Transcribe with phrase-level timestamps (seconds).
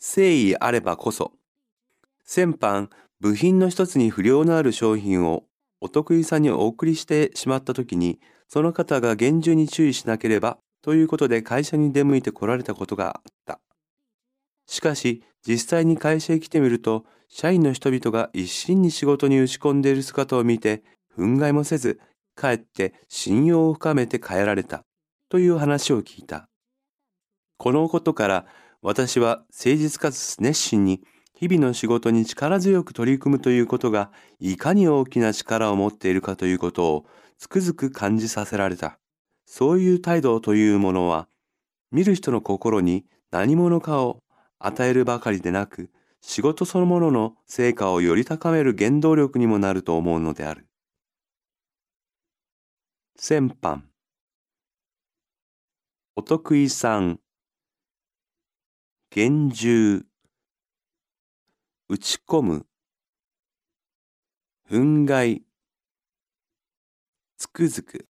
[0.00, 1.32] 誠意あればこそ、
[2.24, 2.88] 先般
[3.20, 5.44] 部品の一つに不良のある商品を
[5.80, 13.60] お得意さんにお送りしてしまった時に、その方が厳重に注意しなければということで会社に出向いて来られたことがあった。
[14.66, 20.82] しかし、実際に会社へ来てみると、社員の人々が一心に仕事に打ち込んでいる姿を見て、
[21.16, 22.00] 憤慨もせず、
[22.34, 24.84] かえって信用を深めて帰られた、
[25.28, 26.48] という話を聞いた。
[27.56, 28.46] このことから、
[28.80, 31.02] 私は誠実かつ熱心に
[31.34, 34.10] 日々の仕事に力強く取り組むということが
[34.40, 37.06] いかに大きな力を持っているかということを
[37.38, 38.98] つくづく感じさせられた。
[39.46, 41.28] そういう態度というものは、
[41.90, 44.22] 見る人の心に何者かを
[44.58, 45.90] 与えるばかりでなく、
[46.20, 50.66] 仕事そのものの成果をより高める原動力にもなると思うのである。
[53.16, 53.82] 先般
[56.14, 57.20] お得意さん
[59.10, 60.04] 厳重。
[61.88, 62.66] 打ち込む。
[64.68, 65.40] 憤慨。
[67.38, 68.06] つくづく。